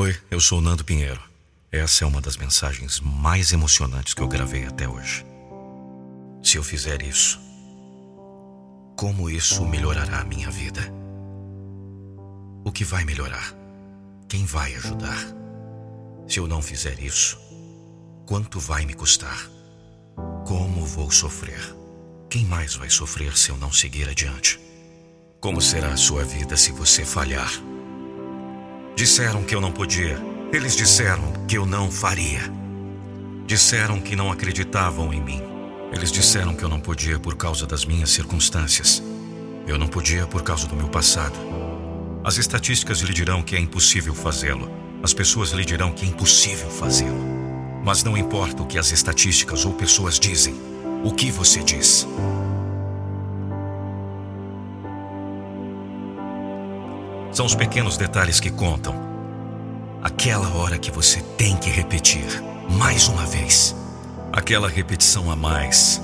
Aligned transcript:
Oi, 0.00 0.16
eu 0.30 0.40
sou 0.40 0.62
Nando 0.62 0.82
Pinheiro. 0.82 1.20
Essa 1.70 2.04
é 2.04 2.06
uma 2.06 2.22
das 2.22 2.34
mensagens 2.38 3.00
mais 3.00 3.52
emocionantes 3.52 4.14
que 4.14 4.22
eu 4.22 4.28
gravei 4.28 4.64
até 4.64 4.88
hoje. 4.88 5.26
Se 6.42 6.56
eu 6.56 6.64
fizer 6.64 7.02
isso, 7.02 7.38
como 8.96 9.28
isso 9.28 9.62
melhorará 9.66 10.20
a 10.20 10.24
minha 10.24 10.50
vida? 10.50 10.80
O 12.64 12.72
que 12.72 12.82
vai 12.82 13.04
melhorar? 13.04 13.54
Quem 14.26 14.46
vai 14.46 14.74
ajudar? 14.76 15.22
Se 16.26 16.40
eu 16.40 16.48
não 16.48 16.62
fizer 16.62 16.98
isso, 16.98 17.38
quanto 18.24 18.58
vai 18.58 18.86
me 18.86 18.94
custar? 18.94 19.50
Como 20.46 20.86
vou 20.86 21.10
sofrer? 21.10 21.60
Quem 22.30 22.46
mais 22.46 22.74
vai 22.74 22.88
sofrer 22.88 23.36
se 23.36 23.50
eu 23.50 23.58
não 23.58 23.70
seguir 23.70 24.08
adiante? 24.08 24.58
Como 25.42 25.60
será 25.60 25.92
a 25.92 25.98
sua 25.98 26.24
vida 26.24 26.56
se 26.56 26.72
você 26.72 27.04
falhar? 27.04 27.52
Disseram 28.96 29.42
que 29.42 29.54
eu 29.54 29.60
não 29.60 29.72
podia. 29.72 30.18
Eles 30.52 30.76
disseram 30.76 31.22
que 31.48 31.56
eu 31.56 31.64
não 31.64 31.90
faria. 31.90 32.40
Disseram 33.46 34.00
que 34.00 34.14
não 34.14 34.30
acreditavam 34.30 35.12
em 35.12 35.22
mim. 35.22 35.42
Eles 35.92 36.12
disseram 36.12 36.54
que 36.54 36.62
eu 36.62 36.68
não 36.68 36.80
podia 36.80 37.18
por 37.18 37.34
causa 37.36 37.66
das 37.66 37.84
minhas 37.84 38.10
circunstâncias. 38.10 39.02
Eu 39.66 39.78
não 39.78 39.86
podia 39.86 40.26
por 40.26 40.42
causa 40.42 40.66
do 40.66 40.76
meu 40.76 40.88
passado. 40.88 41.38
As 42.22 42.36
estatísticas 42.36 43.00
lhe 43.00 43.14
dirão 43.14 43.42
que 43.42 43.56
é 43.56 43.60
impossível 43.60 44.14
fazê-lo. 44.14 44.70
As 45.02 45.14
pessoas 45.14 45.50
lhe 45.50 45.64
dirão 45.64 45.92
que 45.92 46.04
é 46.04 46.08
impossível 46.08 46.70
fazê-lo. 46.70 47.24
Mas 47.82 48.04
não 48.04 48.16
importa 48.16 48.62
o 48.62 48.66
que 48.66 48.78
as 48.78 48.92
estatísticas 48.92 49.64
ou 49.64 49.72
pessoas 49.72 50.18
dizem, 50.18 50.54
o 51.02 51.12
que 51.12 51.30
você 51.30 51.62
diz. 51.62 52.06
São 57.40 57.46
os 57.46 57.54
pequenos 57.54 57.96
detalhes 57.96 58.38
que 58.38 58.50
contam. 58.50 58.94
Aquela 60.02 60.46
hora 60.56 60.76
que 60.76 60.90
você 60.90 61.22
tem 61.38 61.56
que 61.56 61.70
repetir, 61.70 62.26
mais 62.68 63.08
uma 63.08 63.24
vez. 63.24 63.74
Aquela 64.30 64.68
repetição 64.68 65.30
a 65.30 65.34
mais. 65.34 66.02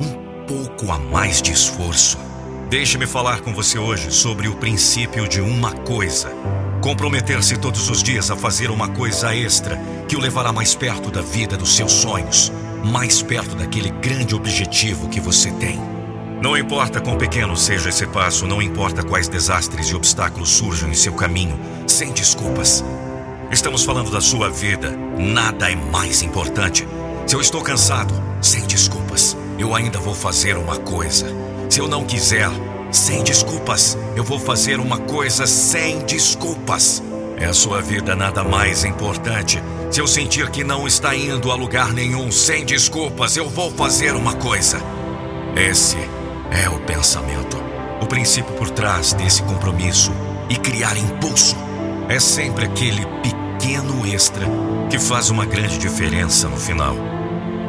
Um 0.00 0.44
pouco 0.44 0.90
a 0.90 0.98
mais 0.98 1.40
de 1.40 1.52
esforço. 1.52 2.18
Deixe-me 2.68 3.06
falar 3.06 3.42
com 3.42 3.54
você 3.54 3.78
hoje 3.78 4.10
sobre 4.10 4.48
o 4.48 4.56
princípio 4.56 5.28
de 5.28 5.40
uma 5.40 5.70
coisa. 5.70 6.32
Comprometer-se 6.82 7.56
todos 7.56 7.88
os 7.88 8.02
dias 8.02 8.28
a 8.28 8.34
fazer 8.34 8.72
uma 8.72 8.88
coisa 8.88 9.32
extra 9.32 9.80
que 10.08 10.16
o 10.16 10.20
levará 10.20 10.52
mais 10.52 10.74
perto 10.74 11.12
da 11.12 11.22
vida 11.22 11.56
dos 11.56 11.76
seus 11.76 11.92
sonhos, 11.92 12.50
mais 12.84 13.22
perto 13.22 13.54
daquele 13.54 13.90
grande 13.90 14.34
objetivo 14.34 15.08
que 15.08 15.20
você 15.20 15.52
tem. 15.52 15.93
Não 16.42 16.56
importa 16.56 17.00
quão 17.00 17.16
pequeno 17.16 17.56
seja 17.56 17.88
esse 17.88 18.06
passo, 18.06 18.46
não 18.46 18.60
importa 18.60 19.02
quais 19.02 19.28
desastres 19.28 19.88
e 19.88 19.94
obstáculos 19.94 20.50
surjam 20.50 20.90
em 20.90 20.94
seu 20.94 21.14
caminho, 21.14 21.58
sem 21.86 22.12
desculpas. 22.12 22.84
Estamos 23.50 23.84
falando 23.84 24.10
da 24.10 24.20
sua 24.20 24.50
vida, 24.50 24.90
nada 25.18 25.70
é 25.70 25.76
mais 25.76 26.22
importante. 26.22 26.86
Se 27.26 27.34
eu 27.34 27.40
estou 27.40 27.62
cansado, 27.62 28.12
sem 28.42 28.66
desculpas, 28.66 29.36
eu 29.58 29.74
ainda 29.74 29.98
vou 29.98 30.14
fazer 30.14 30.56
uma 30.56 30.76
coisa. 30.76 31.26
Se 31.70 31.80
eu 31.80 31.88
não 31.88 32.04
quiser, 32.04 32.50
sem 32.90 33.22
desculpas, 33.22 33.96
eu 34.14 34.22
vou 34.22 34.38
fazer 34.38 34.78
uma 34.78 34.98
coisa 34.98 35.46
sem 35.46 36.04
desculpas. 36.04 37.02
É 37.36 37.46
a 37.46 37.54
sua 37.54 37.80
vida 37.80 38.14
nada 38.14 38.44
mais 38.44 38.84
importante. 38.84 39.62
Se 39.90 40.00
eu 40.00 40.06
sentir 40.06 40.50
que 40.50 40.62
não 40.62 40.86
está 40.86 41.14
indo 41.14 41.50
a 41.50 41.54
lugar 41.54 41.92
nenhum, 41.92 42.30
sem 42.30 42.64
desculpas, 42.64 43.36
eu 43.36 43.48
vou 43.48 43.70
fazer 43.70 44.14
uma 44.14 44.34
coisa. 44.34 44.80
Esse 45.56 45.96
é 46.54 46.68
o 46.68 46.78
pensamento. 46.80 47.60
O 48.00 48.06
princípio 48.06 48.54
por 48.54 48.70
trás 48.70 49.12
desse 49.12 49.42
compromisso 49.42 50.12
e 50.48 50.56
criar 50.56 50.96
impulso 50.96 51.56
é 52.08 52.20
sempre 52.20 52.64
aquele 52.64 53.04
pequeno 53.22 54.06
extra 54.06 54.46
que 54.88 54.98
faz 54.98 55.30
uma 55.30 55.44
grande 55.44 55.78
diferença 55.78 56.48
no 56.48 56.56
final. 56.56 56.96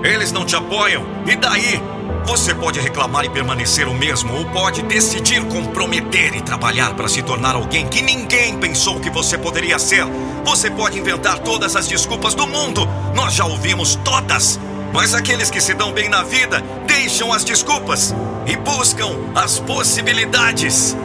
Eles 0.03 0.31
não 0.31 0.45
te 0.45 0.56
apoiam, 0.56 1.03
e 1.25 1.36
daí? 1.36 1.81
Você 2.28 2.53
pode 2.53 2.80
reclamar 2.80 3.25
e 3.25 3.29
permanecer 3.29 3.88
o 3.88 3.94
mesmo, 3.94 4.35
ou 4.35 4.45
pode 4.45 4.84
decidir 4.84 5.44
comprometer 5.45 6.35
e 6.35 6.41
trabalhar 6.41 6.94
para 6.95 7.07
se 7.07 7.24
tornar 7.24 7.56
alguém 7.56 7.88
que 7.88 8.01
ninguém 8.01 8.57
pensou 8.57 9.00
que 9.00 9.09
você 9.09 9.38
poderia 9.38 9.79
ser. 9.79 10.06
Você 10.44 10.69
pode 10.69 11.00
inventar 11.00 11.40
todas 11.40 11.75
as 11.75 11.88
desculpas 11.88 12.35
do 12.35 12.45
mundo, 12.45 12.88
nós 13.16 13.34
já 13.34 13.45
ouvimos 13.45 13.95
todas. 14.03 14.59
Mas 14.95 15.13
aqueles 15.13 15.51
que 15.51 15.59
se 15.59 15.73
dão 15.73 15.91
bem 15.91 16.07
na 16.07 16.23
vida 16.23 16.63
deixam 16.88 17.33
as 17.33 17.44
desculpas 17.44 18.16
e 18.47 18.56
buscam 18.56 19.09
as 19.35 19.59
possibilidades. 19.59 20.95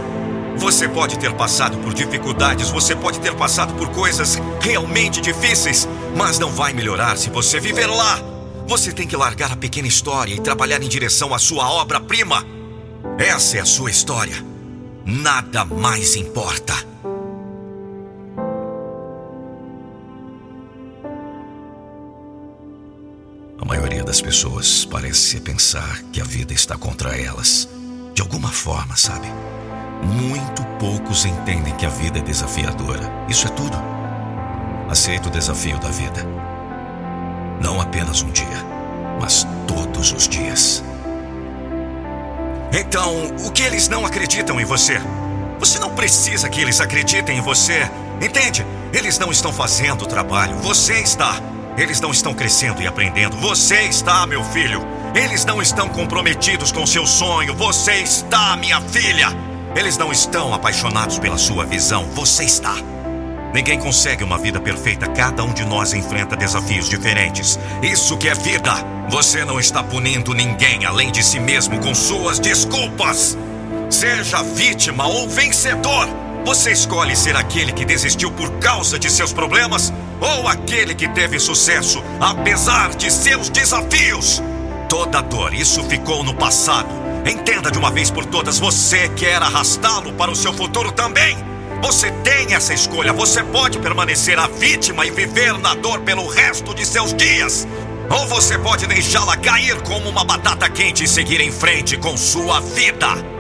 Você 0.57 0.89
pode 0.89 1.19
ter 1.19 1.33
passado 1.33 1.77
por 1.79 1.93
dificuldades, 1.93 2.71
você 2.71 2.95
pode 2.95 3.19
ter 3.19 3.35
passado 3.35 3.75
por 3.75 3.89
coisas 3.89 4.39
realmente 4.61 5.21
difíceis, 5.21 5.89
mas 6.17 6.39
não 6.39 6.53
vai 6.53 6.73
melhorar 6.73 7.19
se 7.19 7.31
você 7.31 7.59
viver 7.59 7.87
lá. 7.87 8.23
Você 8.69 8.93
tem 8.93 9.09
que 9.09 9.17
largar 9.17 9.51
a 9.51 9.57
pequena 9.57 9.89
história 9.89 10.35
e 10.35 10.41
trabalhar 10.41 10.81
em 10.81 10.89
direção 10.89 11.35
à 11.35 11.39
sua 11.41 11.69
obra-prima. 11.69 12.47
Essa 13.19 13.59
é 13.59 13.61
a 13.61 13.67
sua 13.67 13.91
história. 13.91 14.37
Nada 15.05 15.65
mais 15.65 16.15
importa. 16.15 16.90
Maioria 23.67 24.03
das 24.03 24.21
pessoas 24.21 24.85
parece 24.85 25.39
pensar 25.41 26.01
que 26.13 26.21
a 26.21 26.25
vida 26.25 26.53
está 26.53 26.77
contra 26.77 27.17
elas. 27.17 27.69
De 28.15 28.23
alguma 28.23 28.49
forma, 28.49 28.97
sabe? 28.97 29.27
Muito 30.03 30.65
poucos 30.79 31.25
entendem 31.25 31.75
que 31.77 31.85
a 31.85 31.91
vida 31.91 32.19
é 32.19 32.23
desafiadora. 32.23 33.03
Isso 33.29 33.47
é 33.47 33.51
tudo. 33.51 33.77
Aceita 34.89 35.29
o 35.29 35.31
desafio 35.31 35.79
da 35.79 35.89
vida. 35.89 36.27
Não 37.63 37.81
apenas 37.81 38.23
um 38.23 38.31
dia, 38.31 38.65
mas 39.21 39.47
todos 39.69 40.13
os 40.13 40.27
dias. 40.27 40.83
Então, 42.73 43.27
o 43.47 43.51
que 43.51 43.63
eles 43.63 43.89
não 43.89 44.07
acreditam 44.07 44.61
em 44.61 44.65
você? 44.65 44.99
Você 45.59 45.79
não 45.79 45.95
precisa 45.95 46.49
que 46.49 46.61
eles 46.61 46.81
acreditem 46.81 47.39
em 47.39 47.43
você. 47.43 47.91
Entende? 48.23 48.65
Eles 48.93 49.19
não 49.19 49.31
estão 49.31 49.53
fazendo 49.53 50.03
o 50.03 50.07
trabalho, 50.07 50.57
você 50.57 50.95
está. 50.95 51.41
Eles 51.81 51.99
não 51.99 52.11
estão 52.11 52.35
crescendo 52.35 52.83
e 52.83 52.87
aprendendo. 52.87 53.39
Você 53.39 53.81
está, 53.85 54.27
meu 54.27 54.45
filho. 54.45 54.87
Eles 55.15 55.47
não 55.47 55.63
estão 55.63 55.89
comprometidos 55.89 56.71
com 56.71 56.87
seu 56.87 57.07
sonho. 57.07 57.55
Você 57.55 57.93
está, 58.03 58.55
minha 58.55 58.79
filha. 58.83 59.29
Eles 59.75 59.97
não 59.97 60.13
estão 60.13 60.53
apaixonados 60.53 61.19
pela 61.19 61.39
sua 61.39 61.65
visão. 61.65 62.05
Você 62.15 62.45
está. 62.45 62.75
Ninguém 63.55 63.79
consegue 63.79 64.23
uma 64.23 64.37
vida 64.37 64.61
perfeita. 64.61 65.09
Cada 65.09 65.43
um 65.43 65.55
de 65.55 65.65
nós 65.65 65.95
enfrenta 65.95 66.37
desafios 66.37 66.87
diferentes. 66.87 67.59
Isso 67.83 68.19
que 68.19 68.29
é 68.29 68.35
vida. 68.35 68.75
Você 69.09 69.43
não 69.47 69.59
está 69.59 69.83
punindo 69.83 70.35
ninguém 70.35 70.85
além 70.85 71.11
de 71.11 71.25
si 71.25 71.41
mesmo 71.41 71.81
com 71.81 71.95
suas 71.95 72.39
desculpas. 72.39 73.39
Seja 73.89 74.43
vítima 74.43 75.07
ou 75.07 75.27
vencedor. 75.27 76.20
Você 76.45 76.73
escolhe 76.73 77.15
ser 77.15 77.37
aquele 77.37 77.73
que 77.73 77.85
desistiu 77.85 78.31
por 78.33 78.51
causa 78.59 78.99
de 78.99 79.11
seus 79.11 79.33
problemas 79.33 79.93
ou 80.21 80.49
aquele 80.49 80.95
que 80.95 81.09
teve 81.09 81.39
sucesso 81.39 82.03
apesar 82.21 82.95
de 82.95 83.11
seus 83.11 83.49
desafios. 83.49 84.43
Toda 84.89 85.21
dor, 85.21 85.55
isso 85.55 85.85
ficou 85.85 86.25
no 86.25 86.35
passado. 86.35 86.89
Entenda 87.25 87.71
de 87.71 87.79
uma 87.79 87.91
vez 87.91 88.11
por 88.11 88.25
todas, 88.25 88.59
você 88.59 89.09
quer 89.11 89.41
arrastá-lo 89.43 90.13
para 90.15 90.31
o 90.31 90.37
seu 90.37 90.53
futuro 90.53 90.91
também. 90.91 91.37
Você 91.83 92.11
tem 92.11 92.55
essa 92.55 92.75
escolha. 92.75 93.13
Você 93.13 93.43
pode 93.43 93.79
permanecer 93.79 94.39
a 94.39 94.47
vítima 94.47 95.07
e 95.07 95.11
viver 95.11 95.57
na 95.59 95.75
dor 95.75 96.01
pelo 96.01 96.27
resto 96.27 96.75
de 96.75 96.85
seus 96.85 97.15
dias. 97.15 97.67
Ou 98.11 98.27
você 98.27 98.59
pode 98.59 98.87
deixá-la 98.87 99.37
cair 99.37 99.81
como 99.83 100.09
uma 100.09 100.25
batata 100.25 100.69
quente 100.69 101.05
e 101.05 101.09
seguir 101.09 101.41
em 101.41 101.53
frente 101.53 101.97
com 101.97 102.17
sua 102.17 102.61
vida. 102.61 103.40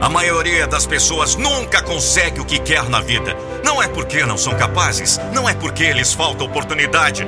A 0.00 0.10
maioria 0.10 0.66
das 0.66 0.84
pessoas 0.86 1.36
nunca 1.36 1.82
consegue 1.82 2.38
o 2.38 2.44
que 2.44 2.58
quer 2.58 2.86
na 2.88 3.00
vida. 3.00 3.34
Não 3.64 3.82
é 3.82 3.88
porque 3.88 4.24
não 4.26 4.36
são 4.36 4.54
capazes, 4.54 5.18
não 5.32 5.48
é 5.48 5.54
porque 5.54 5.90
lhes 5.92 6.12
falta 6.12 6.44
oportunidade. 6.44 7.26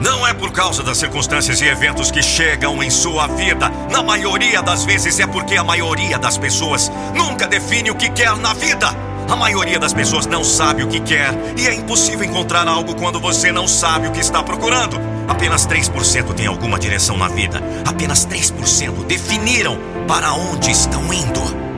Não 0.00 0.26
é 0.26 0.34
por 0.34 0.50
causa 0.50 0.82
das 0.82 0.98
circunstâncias 0.98 1.60
e 1.60 1.66
eventos 1.66 2.10
que 2.10 2.20
chegam 2.20 2.82
em 2.82 2.90
sua 2.90 3.28
vida. 3.28 3.70
Na 3.92 4.02
maioria 4.02 4.60
das 4.60 4.84
vezes 4.84 5.20
é 5.20 5.26
porque 5.26 5.56
a 5.56 5.62
maioria 5.62 6.18
das 6.18 6.36
pessoas 6.36 6.90
nunca 7.14 7.46
define 7.46 7.92
o 7.92 7.94
que 7.94 8.10
quer 8.10 8.36
na 8.36 8.54
vida. 8.54 8.88
A 9.28 9.36
maioria 9.36 9.78
das 9.78 9.92
pessoas 9.92 10.26
não 10.26 10.42
sabe 10.42 10.82
o 10.82 10.88
que 10.88 10.98
quer 10.98 11.32
e 11.56 11.68
é 11.68 11.74
impossível 11.74 12.24
encontrar 12.24 12.66
algo 12.66 12.96
quando 12.96 13.20
você 13.20 13.52
não 13.52 13.68
sabe 13.68 14.08
o 14.08 14.12
que 14.12 14.20
está 14.20 14.42
procurando. 14.42 14.98
Apenas 15.28 15.64
3% 15.64 16.34
tem 16.34 16.46
alguma 16.46 16.78
direção 16.78 17.16
na 17.16 17.28
vida. 17.28 17.62
Apenas 17.86 18.26
3% 18.26 19.04
definiram 19.06 19.78
para 20.08 20.32
onde 20.32 20.72
estão 20.72 21.12
indo. 21.12 21.69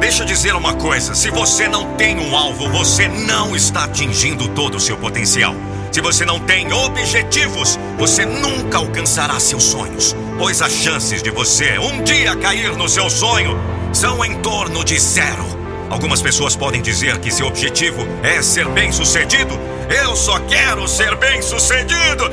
Deixa 0.00 0.22
eu 0.22 0.26
dizer 0.26 0.54
uma 0.54 0.72
coisa: 0.74 1.14
se 1.14 1.30
você 1.30 1.68
não 1.68 1.94
tem 1.94 2.18
um 2.18 2.34
alvo, 2.34 2.68
você 2.70 3.06
não 3.06 3.54
está 3.54 3.84
atingindo 3.84 4.48
todo 4.48 4.76
o 4.76 4.80
seu 4.80 4.96
potencial. 4.96 5.54
Se 5.92 6.00
você 6.00 6.24
não 6.24 6.40
tem 6.40 6.72
objetivos, 6.72 7.78
você 7.98 8.24
nunca 8.24 8.78
alcançará 8.78 9.38
seus 9.38 9.64
sonhos, 9.64 10.16
pois 10.38 10.62
as 10.62 10.72
chances 10.72 11.22
de 11.22 11.30
você 11.30 11.78
um 11.78 12.02
dia 12.02 12.34
cair 12.36 12.74
no 12.76 12.88
seu 12.88 13.10
sonho 13.10 13.58
são 13.92 14.24
em 14.24 14.36
torno 14.40 14.82
de 14.82 14.98
zero. 14.98 15.44
Algumas 15.90 16.22
pessoas 16.22 16.56
podem 16.56 16.80
dizer 16.80 17.18
que 17.18 17.30
seu 17.30 17.46
objetivo 17.46 18.06
é 18.22 18.40
ser 18.40 18.66
bem-sucedido. 18.68 19.58
Eu 20.02 20.16
só 20.16 20.38
quero 20.40 20.88
ser 20.88 21.14
bem-sucedido. 21.16 22.24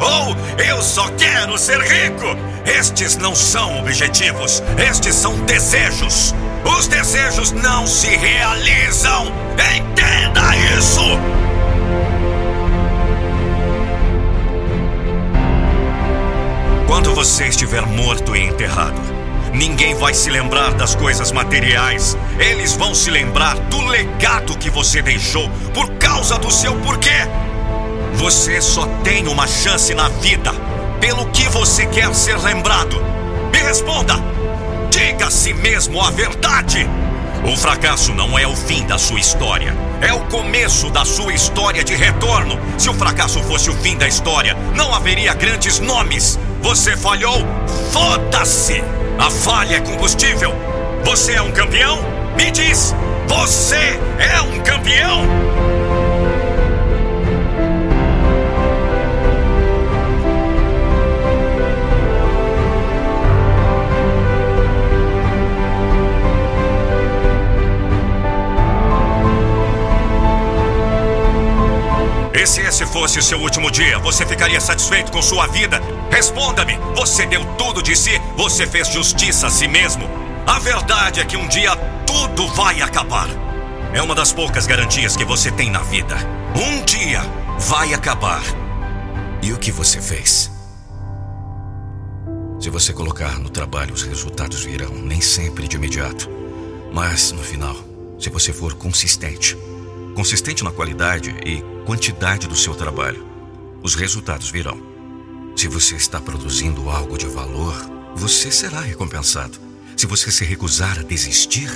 Ou 0.00 0.36
eu 0.64 0.80
só 0.82 1.10
quero 1.10 1.58
ser 1.58 1.80
rico. 1.80 2.55
Estes 2.66 3.16
não 3.16 3.32
são 3.32 3.78
objetivos, 3.78 4.60
estes 4.76 5.14
são 5.14 5.38
desejos. 5.44 6.34
Os 6.76 6.88
desejos 6.88 7.52
não 7.52 7.86
se 7.86 8.08
realizam. 8.08 9.32
Entenda 9.54 10.56
isso! 10.76 11.00
Quando 16.88 17.14
você 17.14 17.46
estiver 17.46 17.86
morto 17.86 18.34
e 18.34 18.42
enterrado, 18.42 19.00
ninguém 19.54 19.94
vai 19.94 20.12
se 20.12 20.28
lembrar 20.28 20.74
das 20.74 20.96
coisas 20.96 21.30
materiais. 21.30 22.18
Eles 22.36 22.74
vão 22.74 22.96
se 22.96 23.10
lembrar 23.10 23.56
do 23.56 23.80
legado 23.86 24.58
que 24.58 24.70
você 24.70 25.00
deixou 25.00 25.48
por 25.72 25.88
causa 25.98 26.36
do 26.36 26.50
seu 26.50 26.74
porquê. 26.80 27.28
Você 28.14 28.60
só 28.60 28.86
tem 29.04 29.28
uma 29.28 29.46
chance 29.46 29.94
na 29.94 30.08
vida 30.08 30.65
pelo 31.00 31.26
que 31.30 31.48
você 31.48 31.86
quer 31.86 32.14
ser 32.14 32.38
lembrado. 32.38 33.00
Me 33.52 33.58
responda! 33.58 34.14
Diga 34.90 35.26
a 35.26 35.30
si 35.30 35.52
mesmo 35.54 36.00
a 36.00 36.10
verdade! 36.10 36.88
O 37.44 37.56
fracasso 37.56 38.12
não 38.12 38.38
é 38.38 38.46
o 38.46 38.56
fim 38.56 38.84
da 38.86 38.98
sua 38.98 39.20
história, 39.20 39.72
é 40.00 40.12
o 40.12 40.20
começo 40.26 40.90
da 40.90 41.04
sua 41.04 41.32
história 41.32 41.84
de 41.84 41.94
retorno. 41.94 42.58
Se 42.76 42.88
o 42.88 42.94
fracasso 42.94 43.42
fosse 43.44 43.70
o 43.70 43.74
fim 43.74 43.96
da 43.96 44.08
história, 44.08 44.56
não 44.74 44.92
haveria 44.92 45.32
grandes 45.34 45.78
nomes. 45.78 46.38
Você 46.62 46.96
falhou? 46.96 47.46
Foda-se! 47.92 48.82
A 49.18 49.30
falha 49.30 49.76
é 49.76 49.80
combustível. 49.80 50.52
Você 51.04 51.34
é 51.34 51.42
um 51.42 51.52
campeão? 51.52 51.98
Me 52.36 52.50
diz! 52.50 52.94
Você 53.28 53.98
é 54.18 54.40
um 54.40 54.60
campeão? 54.60 55.35
E 72.36 72.46
se 72.46 72.60
esse 72.60 72.84
fosse 72.84 73.18
o 73.18 73.22
seu 73.22 73.40
último 73.40 73.70
dia, 73.70 73.98
você 73.98 74.26
ficaria 74.26 74.60
satisfeito 74.60 75.10
com 75.10 75.22
sua 75.22 75.46
vida? 75.46 75.80
Responda-me! 76.10 76.76
Você 76.94 77.24
deu 77.24 77.42
tudo 77.56 77.82
de 77.82 77.96
si, 77.96 78.10
você 78.36 78.66
fez 78.66 78.88
justiça 78.88 79.46
a 79.46 79.50
si 79.50 79.66
mesmo. 79.66 80.06
A 80.46 80.58
verdade 80.58 81.18
é 81.18 81.24
que 81.24 81.34
um 81.34 81.48
dia 81.48 81.74
tudo 82.06 82.46
vai 82.48 82.82
acabar. 82.82 83.26
É 83.94 84.02
uma 84.02 84.14
das 84.14 84.34
poucas 84.34 84.66
garantias 84.66 85.16
que 85.16 85.24
você 85.24 85.50
tem 85.50 85.70
na 85.70 85.80
vida. 85.80 86.14
Um 86.54 86.84
dia 86.84 87.22
vai 87.58 87.94
acabar. 87.94 88.42
E 89.42 89.50
o 89.54 89.58
que 89.58 89.72
você 89.72 89.98
fez? 89.98 90.50
Se 92.60 92.68
você 92.68 92.92
colocar 92.92 93.38
no 93.38 93.48
trabalho, 93.48 93.94
os 93.94 94.02
resultados 94.02 94.62
virão, 94.62 94.92
nem 94.92 95.22
sempre 95.22 95.66
de 95.66 95.76
imediato. 95.76 96.28
Mas 96.92 97.32
no 97.32 97.42
final, 97.42 97.76
se 98.18 98.28
você 98.28 98.52
for 98.52 98.74
consistente, 98.74 99.56
consistente 100.16 100.64
na 100.64 100.72
qualidade 100.72 101.28
e 101.44 101.62
quantidade 101.84 102.48
do 102.48 102.56
seu 102.56 102.74
trabalho, 102.74 103.22
os 103.82 103.94
resultados 103.94 104.50
virão. 104.50 104.80
Se 105.54 105.68
você 105.68 105.94
está 105.94 106.18
produzindo 106.18 106.88
algo 106.88 107.18
de 107.18 107.26
valor, 107.26 107.74
você 108.14 108.50
será 108.50 108.80
recompensado. 108.80 109.58
Se 109.94 110.06
você 110.06 110.30
se 110.30 110.42
recusar 110.42 110.98
a 110.98 111.02
desistir, 111.02 111.68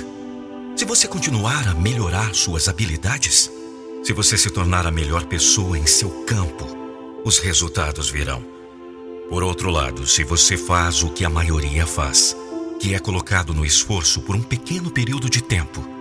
se 0.75 0.83
você 0.85 1.07
continuar 1.07 1.67
a 1.67 1.75
melhorar 1.75 2.33
suas 2.33 2.67
habilidades, 2.67 3.51
se 4.03 4.11
você 4.11 4.35
se 4.35 4.49
tornar 4.49 4.87
a 4.87 4.91
melhor 4.91 5.25
pessoa 5.25 5.77
em 5.77 5.85
seu 5.85 6.09
campo, 6.25 6.65
os 7.23 7.37
resultados 7.37 8.09
virão. 8.09 8.43
Por 9.29 9.43
outro 9.43 9.69
lado, 9.69 10.07
se 10.07 10.23
você 10.23 10.57
faz 10.57 11.03
o 11.03 11.11
que 11.11 11.23
a 11.23 11.29
maioria 11.29 11.85
faz, 11.85 12.35
que 12.79 12.95
é 12.95 12.99
colocado 12.99 13.53
no 13.53 13.63
esforço 13.63 14.19
por 14.21 14.35
um 14.35 14.41
pequeno 14.41 14.89
período 14.89 15.29
de 15.29 15.43
tempo, 15.43 16.00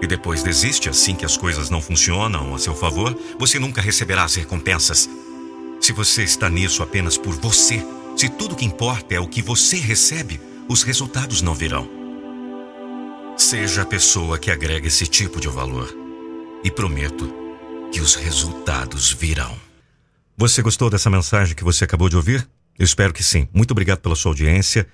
e 0.00 0.06
depois 0.06 0.42
desiste 0.42 0.88
assim 0.88 1.14
que 1.14 1.24
as 1.24 1.36
coisas 1.36 1.70
não 1.70 1.80
funcionam 1.80 2.54
a 2.54 2.58
seu 2.58 2.74
favor, 2.74 3.18
você 3.38 3.58
nunca 3.58 3.80
receberá 3.80 4.24
as 4.24 4.34
recompensas. 4.34 5.08
Se 5.80 5.92
você 5.92 6.22
está 6.22 6.48
nisso 6.48 6.82
apenas 6.82 7.16
por 7.16 7.34
você, 7.34 7.84
se 8.16 8.28
tudo 8.28 8.56
que 8.56 8.64
importa 8.64 9.14
é 9.14 9.20
o 9.20 9.28
que 9.28 9.42
você 9.42 9.76
recebe, 9.76 10.40
os 10.68 10.82
resultados 10.82 11.42
não 11.42 11.54
virão. 11.54 11.88
Seja 13.36 13.82
a 13.82 13.86
pessoa 13.86 14.38
que 14.38 14.50
agrega 14.50 14.88
esse 14.88 15.06
tipo 15.06 15.40
de 15.40 15.48
valor. 15.48 15.94
E 16.64 16.70
prometo 16.70 17.32
que 17.92 18.00
os 18.00 18.16
resultados 18.16 19.12
virão. 19.12 19.56
Você 20.36 20.60
gostou 20.60 20.90
dessa 20.90 21.08
mensagem 21.08 21.54
que 21.54 21.64
você 21.64 21.84
acabou 21.84 22.08
de 22.08 22.16
ouvir? 22.16 22.46
Eu 22.78 22.84
espero 22.84 23.12
que 23.12 23.22
sim. 23.22 23.48
Muito 23.52 23.70
obrigado 23.70 24.00
pela 24.00 24.16
sua 24.16 24.32
audiência. 24.32 24.86